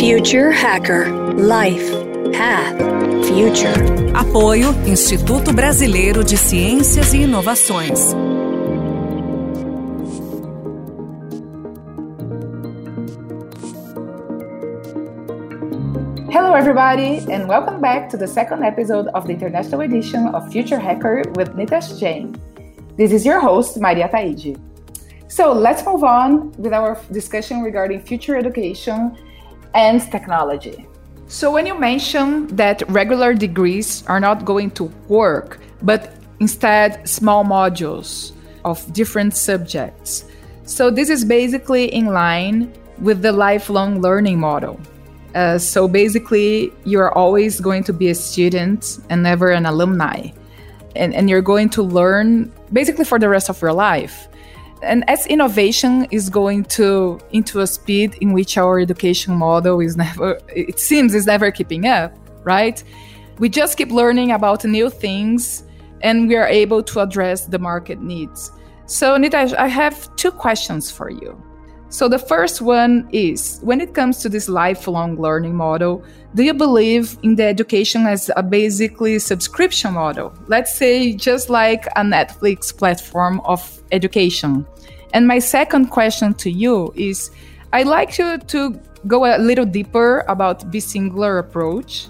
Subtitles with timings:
[0.00, 1.92] Future Hacker Life
[2.32, 2.74] Path
[3.26, 3.76] Future.
[4.14, 8.14] Apoio Instituto Brasileiro de Ciências e Inovações.
[16.30, 20.78] Hello, everybody, and welcome back to the second episode of the international edition of Future
[20.78, 22.32] Hacker with Nitesh Jain.
[22.96, 24.58] This is your host, Maria Taiji.
[25.28, 29.14] So let's move on with our discussion regarding future education
[29.74, 30.86] and technology.
[31.26, 37.44] So, when you mention that regular degrees are not going to work, but instead small
[37.44, 38.32] modules
[38.64, 40.24] of different subjects,
[40.64, 44.80] so this is basically in line with the lifelong learning model.
[45.34, 50.30] Uh, so, basically, you're always going to be a student and never an alumni.
[50.96, 54.26] And, and you're going to learn basically for the rest of your life
[54.82, 59.96] and as innovation is going to into a speed in which our education model is
[59.96, 62.82] never it seems is never keeping up right?
[63.38, 65.64] We just keep learning about new things
[66.02, 68.52] and we are able to address the market needs.
[68.86, 71.40] So nitesh i have two questions for you
[71.90, 76.02] so the first one is when it comes to this lifelong learning model
[76.34, 81.86] do you believe in the education as a basically subscription model let's say just like
[81.96, 84.66] a netflix platform of education.
[85.12, 87.30] And my second question to you is
[87.72, 92.08] I'd like you to go a little deeper about BeSingular approach.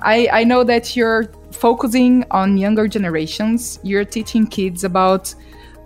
[0.00, 3.78] I, I know that you're focusing on younger generations.
[3.82, 5.34] You're teaching kids about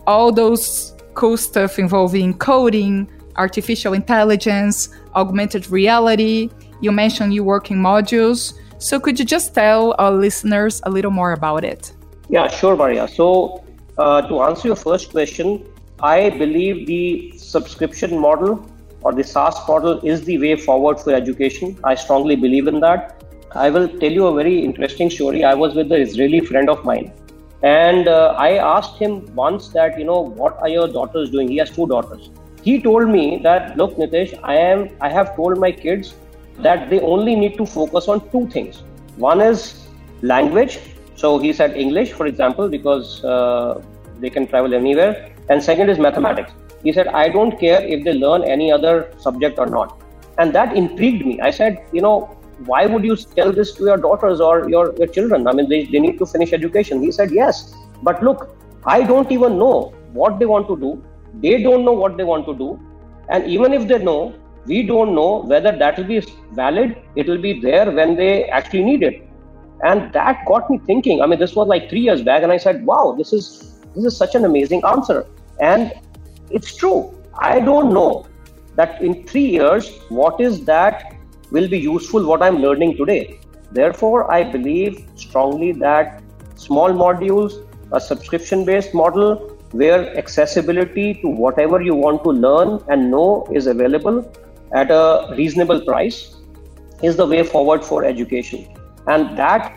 [0.07, 6.51] all those cool stuff involving coding, artificial intelligence, augmented reality.
[6.81, 8.55] You mentioned you work in modules.
[8.79, 11.93] So could you just tell our listeners a little more about it?
[12.29, 13.07] Yeah, sure, Maria.
[13.09, 13.65] So
[13.99, 15.65] uh, to answer your first question,
[16.01, 18.69] I believe the subscription model
[19.03, 21.79] or the SaaS model is the way forward for education.
[21.85, 23.23] I strongly believe in that.
[23.53, 25.45] I will tell you a very interesting story.
[25.45, 27.13] I was with an Israeli friend of mine,
[27.63, 31.49] and uh, I asked him once that, you know, what are your daughters doing?
[31.49, 32.31] He has two daughters.
[32.65, 34.89] He told me that, look, Nitesh, I am.
[35.01, 36.15] I have told my kids
[36.59, 38.83] that they only need to focus on two things.
[39.17, 39.87] One is
[40.23, 40.79] language
[41.17, 43.81] so he said English, for example, because uh,
[44.19, 45.33] they can travel anywhere.
[45.49, 46.53] And second is mathematics.
[46.83, 50.01] He said, I don't care if they learn any other subject or not.
[50.39, 51.41] And that intrigued me.
[51.41, 52.37] I said, you know,
[52.67, 55.47] why would you tell this to your daughters or your, your children?
[55.47, 57.01] I mean, they, they need to finish education.
[57.03, 57.75] He said, yes.
[58.03, 61.03] But look, I don't even know what they want to do.
[61.41, 62.81] They don't know what they want to do.
[63.29, 64.35] And even if they know,
[64.67, 66.21] we don't know whether that will be
[66.53, 66.97] valid.
[67.17, 69.29] It will be there when they actually need it.
[69.83, 71.21] And that got me thinking.
[71.21, 74.05] I mean this was like 3 years back and i said wow this is this
[74.05, 75.27] is such an amazing answer.
[75.61, 75.93] And
[76.51, 77.13] it's true.
[77.39, 78.27] I don't know
[78.77, 81.17] that in 3 years what is that
[81.51, 83.41] will be useful what i'm learning today.
[83.73, 86.23] Therefore i believe strongly that
[86.55, 93.11] small modules a subscription based model where accessibility to whatever you want to learn and
[93.11, 94.19] know is available
[94.73, 96.37] at a reasonable price
[97.03, 98.67] is the way forward for education.
[99.07, 99.75] And that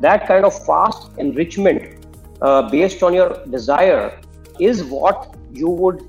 [0.00, 2.06] that kind of fast enrichment
[2.42, 4.20] uh, based on your desire
[4.60, 6.02] is what you would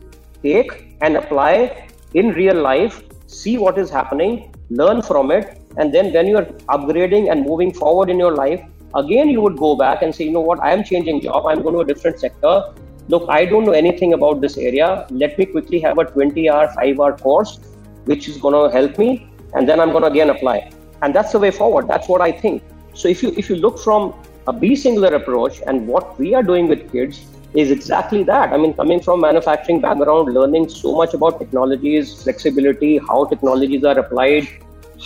[0.44, 6.11] take and apply in real life see what is happening learn from it and then
[6.13, 6.45] when you're
[6.75, 8.61] upgrading and moving forward in your life
[8.95, 10.59] again you would go back and say you know what?
[10.61, 11.45] I am changing job.
[11.45, 12.73] I'm going to a different sector
[13.13, 15.07] look i don't know anything about this area.
[15.09, 17.59] Let me quickly have a 20 hour 5 hour course
[18.06, 20.72] which is going to help me and then i'm going to again apply.
[21.01, 21.88] And that's the way forward.
[21.88, 22.63] That's what i think.
[22.94, 24.13] So if you if you look from
[24.47, 28.53] a BeSingular approach and what we are doing with kids is exactly that.
[28.53, 34.00] I mean coming from manufacturing background learning so much about technologies flexibility how technologies are
[34.00, 34.47] applied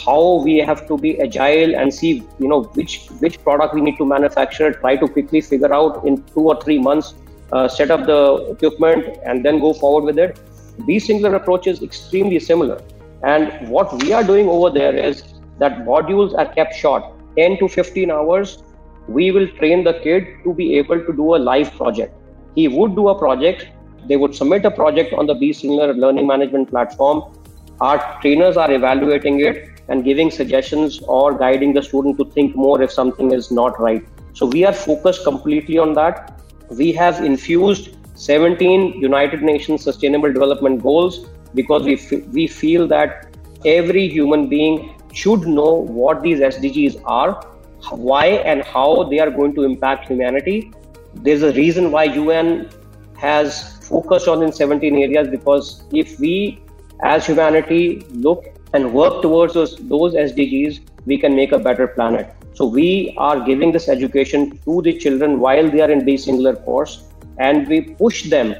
[0.06, 3.97] how we have to be agile and see you know which which product we need
[3.97, 7.13] to manufacture try to quickly figure out in two or three months
[7.53, 10.39] uh, set up the equipment and then go forward with it.
[10.88, 12.81] BeSingular approach is extremely similar.
[13.23, 15.24] And what we are doing over there is
[15.59, 17.03] that modules are kept short.
[17.38, 18.63] 10 to 15 hours
[19.07, 22.15] we will train the kid to be able to do a live project.
[22.56, 23.68] He would do a project.
[24.07, 27.38] They would submit a project on the BeSingular learning management platform.
[27.80, 32.81] Our trainers are evaluating it and giving suggestions or guiding the student to think more
[32.81, 34.06] if something is not right.
[34.33, 36.39] So we are focused completely on that
[36.77, 43.35] we have infused 17 united nations sustainable development goals because we, f- we feel that
[43.65, 47.45] every human being should know what these SDGs are,
[47.89, 50.71] why and how they are going to impact humanity.
[51.15, 52.69] There's a reason why UN
[53.17, 56.63] has focused on in 17 areas because if we
[57.03, 62.33] as humanity look and work towards those, those SDGs, we can make a better planet.
[62.53, 66.56] So we are giving this education to the children while they are in the singular
[66.56, 67.03] course,
[67.38, 68.56] and we push them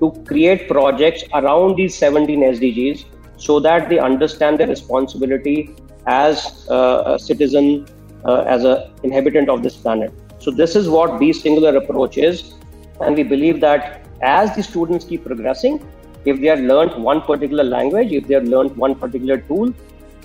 [0.00, 3.04] to create projects around these 17 SDGs
[3.36, 5.74] so that they understand their responsibility
[6.06, 7.86] as a citizen,
[8.24, 10.12] uh, as an inhabitant of this planet.
[10.38, 12.54] So this is what the singular approach is,
[13.00, 15.86] and we believe that as the students keep progressing,
[16.24, 19.72] if they have learned one particular language, if they have learned one particular tool,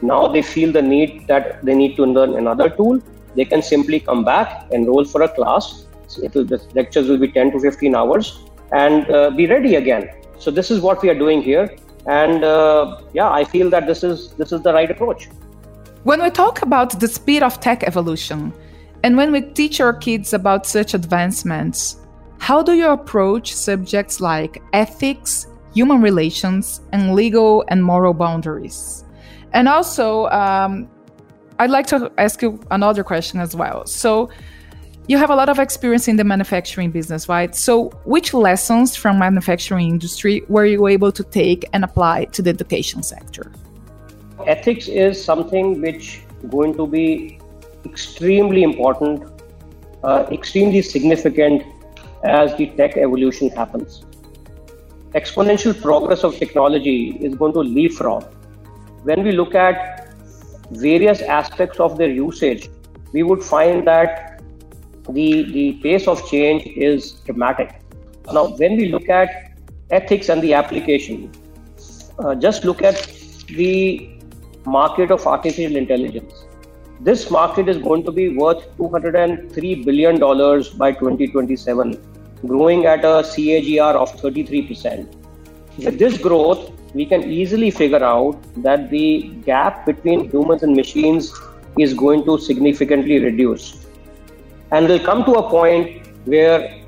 [0.02, 3.02] now they feel the need that they need to learn another tool.
[3.36, 5.86] They can simply come back, enroll for a class.
[6.18, 8.40] Will, the lectures will be 10 to 15 hours
[8.74, 10.10] and uh, be ready again.
[10.40, 11.76] So this is what we are doing here,
[12.08, 15.30] and uh, yeah, I feel that this is this is the right approach.
[16.04, 18.52] When we talk about the speed of tech evolution,
[19.04, 21.98] and when we teach our kids about such advancements,
[22.40, 25.46] how do you approach subjects like ethics,
[25.76, 29.06] human relations, and legal and moral boundaries?
[29.54, 30.90] And also, um,
[31.60, 33.86] I'd like to ask you another question as well.
[33.86, 34.30] So,
[35.08, 37.56] you have a lot of experience in the manufacturing business, right?
[37.56, 42.50] So, which lessons from manufacturing industry were you able to take and apply to the
[42.50, 43.52] education sector?
[44.48, 47.40] Ethics is something which going to be
[47.86, 49.24] extremely important,
[50.04, 51.64] uh, extremely significant
[52.24, 54.04] as the tech evolution happens.
[55.14, 58.24] Exponential progress of technology is going to leapfrog.
[59.04, 60.14] When we look at
[60.72, 62.70] various aspects of their usage,
[63.14, 64.42] we would find that
[65.10, 67.82] the, the pace of change is dramatic.
[68.32, 69.58] Now, when we look at
[69.90, 71.32] ethics and the application,
[72.20, 72.96] uh, just look at
[73.48, 74.10] the
[74.66, 76.46] market of artificial intelligence.
[77.00, 80.20] This market is going to be worth $203 billion
[80.78, 82.00] by 2027,
[82.46, 85.16] growing at a CAGR of 33%.
[85.80, 91.34] With this growth, we can easily figure out that the gap between humans and machines
[91.78, 93.82] is going to significantly reduce
[94.72, 96.82] and we'll come to a point where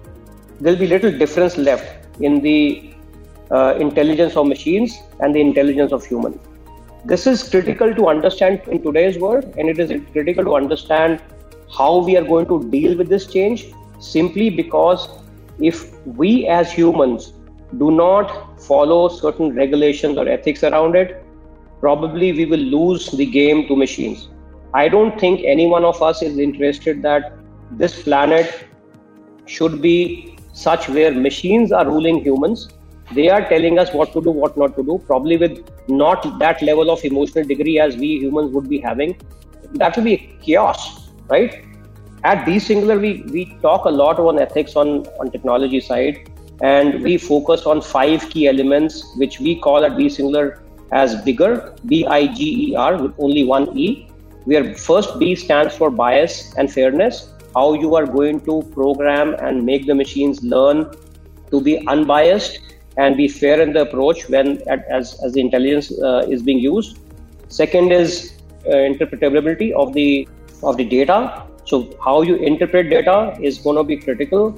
[0.59, 2.94] there'll be little difference left in the
[3.51, 6.38] uh, intelligence of machines and the intelligence of humans.
[7.06, 11.21] This is critical to understand in today's world, and it is critical to understand
[11.77, 15.09] how we are going to deal with this change simply because
[15.59, 17.33] if we as humans
[17.77, 21.25] do not follow certain regulations or ethics around it,
[21.79, 24.29] probably we will lose the game to machines.
[24.73, 27.33] I don't think any one of us is interested that
[27.71, 28.67] this planet
[29.45, 32.69] should be such where machines are ruling humans.
[33.11, 36.61] They are telling us what to do what not to do probably with not that
[36.61, 39.17] level of emotional degree as we humans would be having.
[39.73, 41.65] That will be chaos right?
[42.23, 46.29] At singular we we talk a lot on ethics on on technology side
[46.71, 50.60] and we focus on five key elements which we call at BeSingular
[50.92, 54.07] as bigger b-i-g-e-r with only one e
[54.45, 59.65] where first b stands for bias and fairness how you are going to program and
[59.65, 60.86] make the machines learn
[61.51, 62.60] to be unbiased
[62.98, 67.00] and be fair in the approach when as, as the intelligence uh, is being used.
[67.48, 68.33] Second is
[68.66, 70.27] uh, interpretability of the
[70.63, 71.44] of the data.
[71.66, 74.51] So how you interpret data is going to be critical.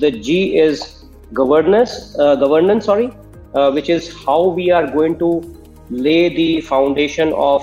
[0.00, 1.03] The g is
[1.42, 3.10] governance uh, governance sorry
[3.54, 5.30] uh, which is how we are going to
[5.90, 7.62] lay the foundation of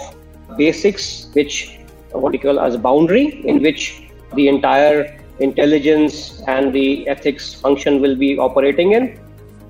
[0.57, 1.79] basics which
[2.13, 4.03] what you call as boundary in which
[4.35, 9.19] the entire intelligence and the ethics function will be operating in.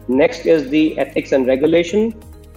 [0.08, 2.14] Next is the ethics and regulation,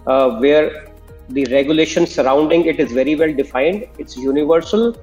[0.07, 0.89] uh, where
[1.29, 3.87] the regulation surrounding it is very well defined.
[3.99, 4.97] It's universal.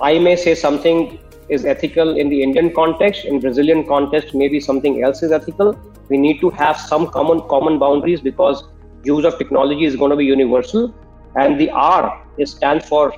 [0.00, 1.18] I may say something
[1.50, 3.24] is ethical in the Indian context.
[3.24, 5.78] In Brazilian context, maybe something else is ethical.
[6.08, 8.64] We need to have some common common boundaries because
[9.04, 10.94] use of technology is going to be universal.
[11.36, 13.12] And the R is stands for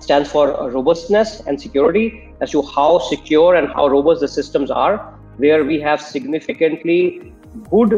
[0.00, 4.96] stands for robustness and security as to how secure and how robust the systems are,
[5.38, 7.32] where we have significantly
[7.70, 7.94] good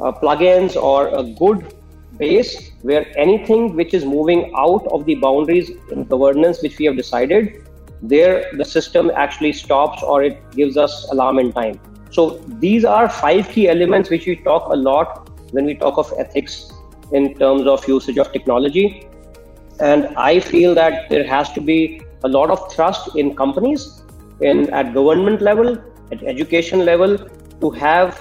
[0.00, 1.74] uh, plugins or a good
[2.18, 6.96] base where anything which is moving out of the boundaries in governance which we have
[6.96, 7.63] decided,
[8.08, 11.80] there the system actually stops or it gives us alarm in time.
[12.10, 16.12] So these are five key elements which we talk a lot when we talk of
[16.18, 16.72] ethics
[17.12, 19.08] in terms of usage of technology.
[19.80, 24.02] And I feel that there has to be a lot of trust in companies,
[24.40, 25.76] in at government level,
[26.12, 27.18] at education level,
[27.60, 28.20] to have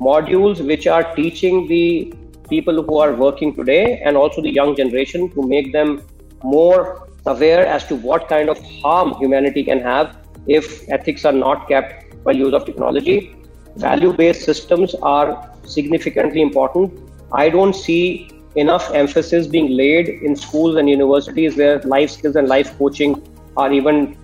[0.00, 2.14] modules which are teaching the
[2.48, 6.02] people who are working today and also the young generation to make them
[6.42, 10.16] more aware as to what kind of harm humanity can have
[10.46, 13.36] if ethics are not kept by use of technology.
[13.76, 16.92] Value based systems are significantly important.
[17.32, 22.48] I don't see enough emphasis being laid in schools and universities where life skills and
[22.48, 23.20] life coaching
[23.56, 24.16] are even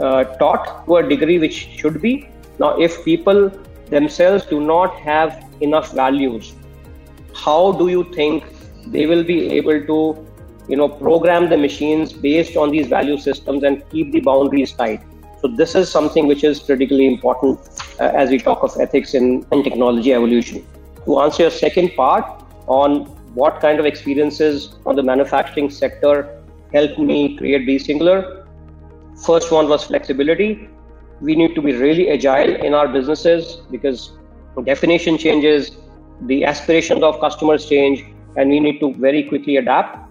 [0.00, 2.28] uh, taught to a degree which should be.
[2.58, 3.50] Now, if people
[3.90, 6.54] themselves do not have enough values,
[7.34, 8.44] how do you think
[8.86, 10.26] they will be able to,
[10.68, 15.02] you know, program the machines based on these value systems and keep the boundaries tight?
[15.40, 17.60] So this is something which is critically important
[18.00, 20.66] uh, as we talk of ethics in, in technology evolution.
[21.04, 23.04] To answer your second part on
[23.34, 26.42] what kind of experiences on the manufacturing sector
[26.72, 28.46] helped me create BeSingular,
[29.24, 30.68] First one was flexibility.
[31.20, 34.12] We need to be really agile in our businesses because
[34.64, 35.76] definition changes,
[36.22, 38.04] the aspirations of customers change,
[38.36, 40.05] and we need to very quickly adapt.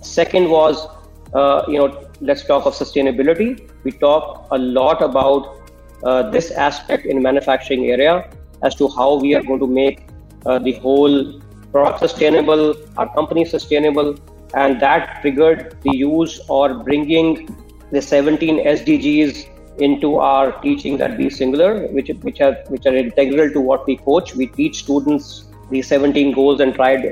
[0.00, 0.86] Second was,
[1.34, 3.70] uh, you know, let's talk of sustainability.
[3.84, 5.60] We talk a lot about
[6.04, 8.30] uh, this aspect in manufacturing area
[8.62, 10.08] as to how we are going to make
[10.46, 11.40] uh, the whole
[11.72, 14.16] product sustainable, our company sustainable,
[14.54, 17.54] and that triggered the use or bringing
[17.90, 19.46] the 17 SDGs
[19.78, 24.34] into our teaching at BeSingular, which which are which are integral to what we coach.
[24.34, 27.04] We teach students the 17 goals and tried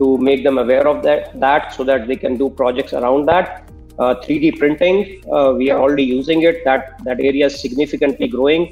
[0.00, 3.70] to make them aware of that that so that they can do projects around that.
[3.98, 6.64] Uh, 3D printing, uh, we are already using it.
[6.64, 8.68] That that area is significantly growing.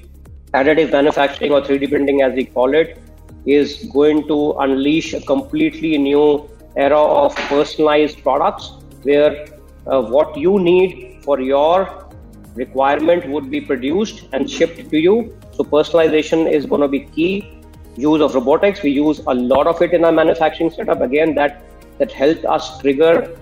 [0.54, 2.98] Additive manufacturing or 3D printing, as we call it,
[3.44, 9.46] is going to unleash a completely new era of personalized products where
[9.86, 12.08] uh, what you need for your
[12.54, 15.36] requirement would be produced and shipped to you.
[15.52, 17.57] So personalization is going to be key.
[17.98, 21.00] Use of robotics, we use a lot of it in our manufacturing setup.
[21.00, 21.64] Again, that
[21.98, 23.36] that helped us trigger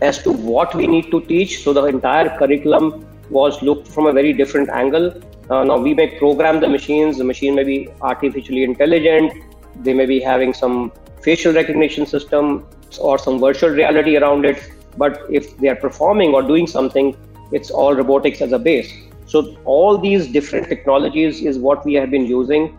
[0.00, 1.62] as to what we need to teach.
[1.64, 5.10] So the entire curriculum was looked from a very different angle.
[5.50, 7.18] Uh, now we may program the machines.
[7.18, 9.32] The machine may be artificially intelligent.
[9.82, 12.68] They may be having some facial recognition system
[13.00, 14.62] or some virtual reality around it
[14.96, 17.16] but if they are performing or doing something,
[17.52, 18.92] it's all robotics as a base.
[19.26, 22.78] So all these different technologies is what we have been using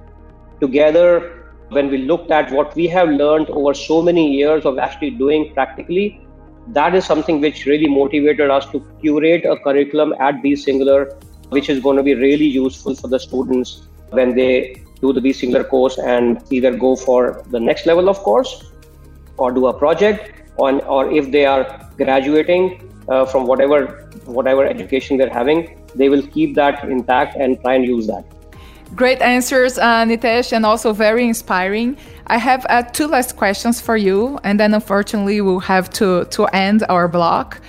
[0.60, 1.44] together.
[1.70, 5.54] When we looked at what we have learned over so many years of actually doing
[5.54, 6.22] practically,
[6.70, 11.82] that is something which really motivated us to curate a curriculum at BeSingular, which is
[11.82, 16.42] going to be really useful for the students when they do the BeSingular course and
[16.52, 18.72] either go for the next level of course
[19.38, 25.18] or do a project on, or if they are graduating uh, from whatever whatever education
[25.18, 28.26] they're having, they will keep that intact and try and use that.
[28.96, 31.98] Great answers, uh, Nitesh, and also very inspiring.
[32.28, 36.46] I have uh, two last questions for you, and then unfortunately we'll have to to
[36.48, 37.62] end our block.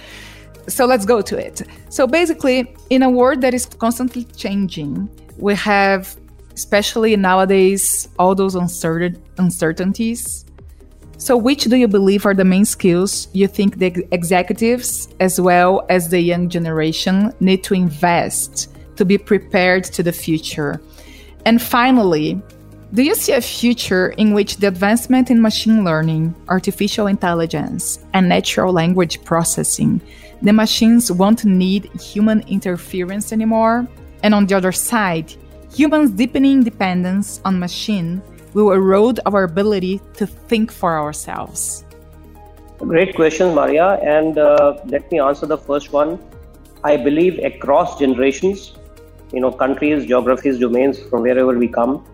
[0.69, 1.63] So let's go to it.
[1.89, 5.09] So basically, in a world that is constantly changing,
[5.39, 6.17] we have,
[6.55, 10.45] especially nowadays, all those uncertain uncertainties
[11.21, 15.85] so, which do you believe are the main skills you think the executives, as well
[15.89, 20.81] as the young generation, need to invest to be prepared to the future?
[21.45, 22.41] And finally,
[22.93, 28.29] do you see a future in which the advancement in machine learning, artificial intelligence, and
[28.29, 30.01] natural language processing,
[30.43, 33.87] the machines won't need human interference anymore?
[34.23, 35.35] And on the other side,
[35.75, 38.23] humans' deepening dependence on machine
[38.55, 41.85] will erode our ability to think for ourselves?
[42.79, 43.99] Great question, Maria.
[44.03, 46.19] And uh, let me answer the first one.
[46.85, 48.75] I believe across generations,
[49.33, 52.05] you know, countries, geographies, domains, from wherever we come,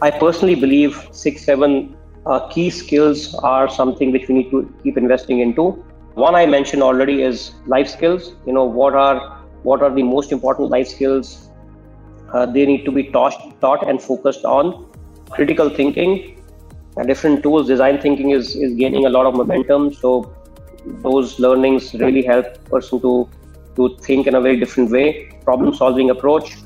[0.00, 4.96] I personally believe six, seven uh, key skills are something which we need to keep
[4.96, 5.84] investing into.
[6.14, 8.32] One I mentioned already is life skills.
[8.46, 11.48] You know, what are what are the most important life skills?
[12.32, 14.90] Uh, they need to be taught, taught and focused on
[15.30, 16.42] critical thinking,
[17.06, 17.68] different tools.
[17.68, 19.92] Design thinking is, is gaining a lot of momentum.
[19.92, 20.34] So
[20.84, 23.28] those learnings really help person to
[23.76, 25.30] to think in a very different way.
[25.44, 26.56] Problem solving approach,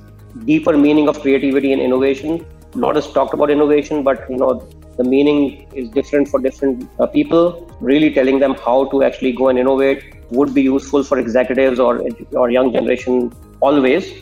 [0.44, 2.44] deeper meaning of creativity and innovation.
[2.74, 7.06] A lot talked about innovation, but you know the meaning is different for different uh,
[7.06, 7.70] people.
[7.80, 12.02] Really telling them how to actually go and innovate would be useful for executives or
[12.32, 14.12] or young generation always.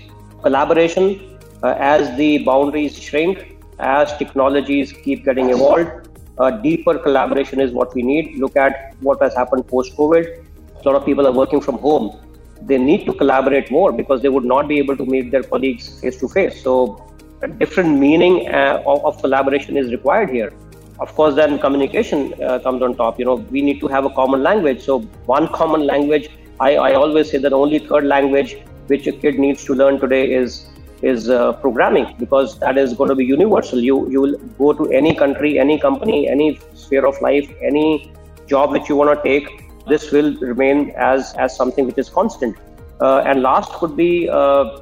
[0.43, 7.73] Collaboration uh, as the boundaries shrink as technologies keep getting evolved, a deeper collaboration is
[7.73, 8.39] what we need.
[8.39, 10.45] Look at what has happened post COVID.
[10.85, 12.19] A lot of people are working from home.
[12.63, 16.01] They need to collaborate more because they would not be able to meet their colleagues
[16.01, 16.63] face to face.
[16.63, 17.01] So,
[17.43, 20.53] a different meaning uh, of, of, collaboration is required here.
[21.01, 23.19] Of course, then communication uh, comes on top.
[23.19, 24.83] You know, we need to have a common language.
[24.83, 26.31] So, one common language.
[26.61, 28.57] I, I always say that only third language
[28.87, 30.67] which a kid needs to learn today is
[31.03, 33.81] is uh, programming because that is going to be universal.
[33.81, 38.13] You you will go to any country, any company, any sphere of life, any
[38.47, 42.57] job which you want to take, this will remain as, as something which is constant.
[43.01, 44.81] Uh, and last could be uh,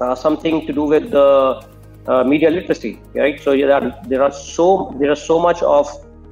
[0.00, 1.66] uh, something to do with the
[2.08, 3.40] uh, media literacy, right?
[3.40, 5.88] So there are, there are so there are so much of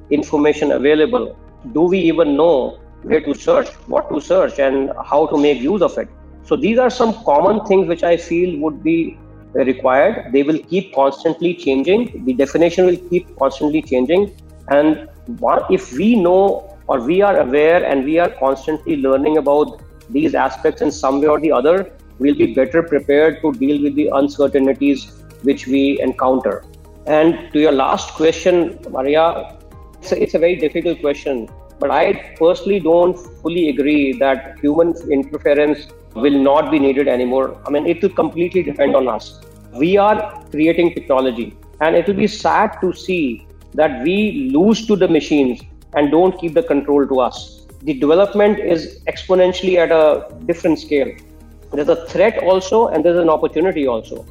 [0.09, 1.37] information available.
[1.73, 5.81] Do we even know where to search, what to search, and how to make use
[5.81, 6.09] of it?
[6.43, 9.17] So these are some common things which I feel would be
[9.53, 10.31] required.
[10.31, 12.25] They will keep constantly changing.
[12.25, 14.37] The definition will keep constantly changing.
[14.69, 15.09] And
[15.39, 20.35] what, if we know or we are aware and we are constantly learning about these
[20.35, 24.09] aspects in some way or the other, we'll be better prepared to deal with the
[24.13, 26.63] uncertainties which we encounter.
[27.05, 29.57] And to your last question, Maria,
[30.01, 31.49] it's a, it's a very difficult question,
[31.79, 37.61] but I personally don't fully agree that human interference will not be needed anymore.
[37.67, 39.41] I mean, it will completely depend on us.
[39.73, 44.95] We are creating technology, and it will be sad to see that we lose to
[44.95, 45.61] the machines
[45.95, 47.65] and don't keep the control to us.
[47.83, 51.15] The development is exponentially at a different scale.
[51.71, 54.25] There's a threat also, and there's an opportunity also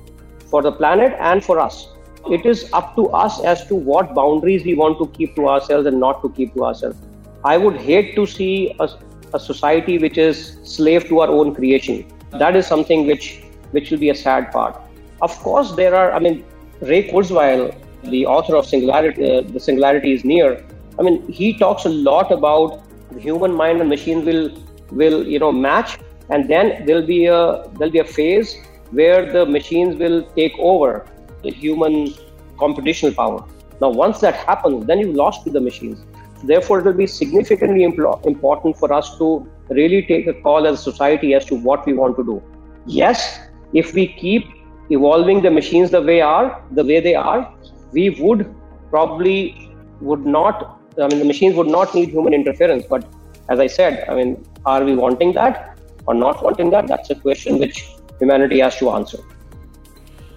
[0.46, 1.88] for the planet and for us.
[2.30, 5.86] It is up to us as to what boundaries we want to keep to ourselves
[5.86, 6.96] and not to keep to ourselves.
[7.44, 8.88] I would hate to see a,
[9.34, 12.06] a society which is slave to our own creation.
[12.30, 13.42] That is something which
[13.72, 14.80] which will be a sad part.
[15.20, 16.12] Of course, there are.
[16.12, 16.44] I mean,
[16.80, 20.64] Ray Kurzweil, the author of Singularity, uh, the Singularity is Near.
[20.98, 24.50] I mean, he talks a lot about the human mind and machine will
[24.90, 25.98] will you know match,
[26.30, 28.54] and then there'll be a there'll be a phase
[28.90, 31.06] where the machines will take over
[31.42, 32.14] the human
[32.56, 33.44] computational power.
[33.80, 36.04] Now, once that happens, then you've lost to the machines.
[36.44, 40.78] Therefore, it will be significantly impl- important for us to really take a call as
[40.78, 42.42] a society as to what we want to do.
[42.86, 43.40] Yes,
[43.72, 44.46] if we keep
[44.90, 47.52] evolving the machines the way are the way they are,
[47.92, 48.54] we would
[48.90, 49.70] probably
[50.00, 50.73] would not.
[51.00, 52.84] I mean, the machines would not need human interference.
[52.86, 53.06] But
[53.48, 56.86] as I said, I mean, are we wanting that or not wanting that?
[56.86, 59.18] That's a question which humanity has to answer.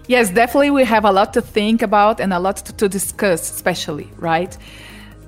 [0.08, 0.70] Yes, definitely.
[0.70, 4.56] We have a lot to think about and a lot to, to discuss, especially, right?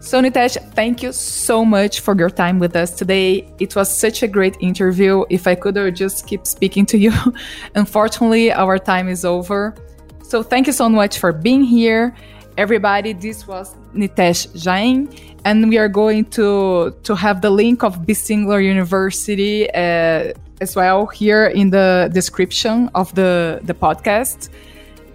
[0.01, 3.47] So, Nitesh, thank you so much for your time with us today.
[3.59, 5.27] It was such a great interview.
[5.29, 7.13] If I could, would just keep speaking to you.
[7.75, 9.75] Unfortunately, our time is over.
[10.23, 12.17] So, thank you so much for being here.
[12.57, 15.09] Everybody, this was Nitesh Jain,
[15.45, 21.07] and we are going to, to have the link of BeSingular University uh, as well
[21.07, 24.51] here in the description of the, the podcast.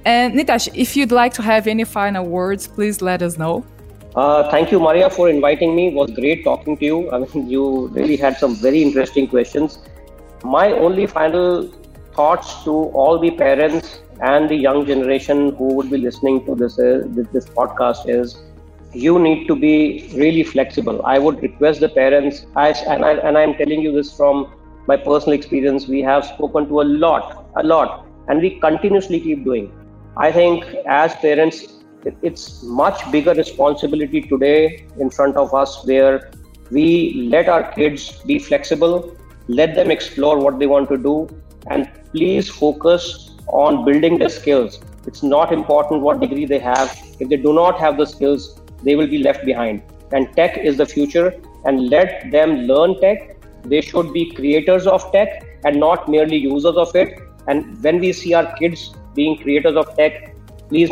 [0.06, 3.66] And Nitesh, if you'd like to have any final words, please let us know.
[4.16, 5.90] Uh, thank you, Maria, for inviting me.
[5.90, 7.12] It was great talking to you.
[7.12, 9.80] I mean, you really had some very interesting questions.
[10.44, 11.70] My only final
[12.14, 16.80] thoughts to all the parents and the young generation who would be listening to this
[16.80, 18.38] uh, this podcast is
[18.94, 21.06] you need to be really flexible.
[21.06, 24.54] I would request the parents, I, and, I, and I'm telling you this from
[24.88, 29.44] my personal experience, we have spoken to a lot, a lot, and we continuously keep
[29.44, 29.72] doing.
[30.16, 31.80] I think as parents,
[32.22, 36.32] it's much bigger responsibility today in front of us where
[36.72, 39.16] we let our kids be flexible,
[39.48, 41.28] let them explore what they want to do,
[41.68, 44.80] and please focus on building their skills.
[45.06, 46.98] It's not important what degree they have.
[47.20, 49.84] If they do not have the skills, they will be left behind.
[50.12, 51.34] And tech is the future,
[51.66, 53.38] and let them learn tech.
[53.64, 57.20] They should be creators of tech and not merely users of it.
[57.48, 60.36] And when we see our kids being creators of tech,
[60.70, 60.90] please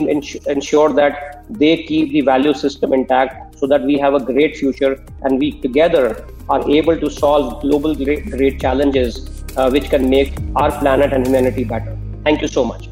[0.48, 5.04] ensure that they keep the value system intact so that we have a great future
[5.22, 10.72] and we together are able to solve global great, challenges uh, which can make our
[10.80, 11.98] planet and humanity better.
[12.24, 12.90] Thank you so much.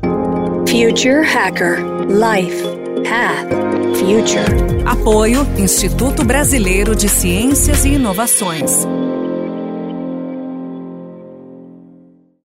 [0.68, 2.64] Future Hacker Life
[3.04, 3.48] Path
[3.98, 4.46] Future.
[4.86, 8.86] Apoio Instituto Brasileiro de Ciências e Inovações.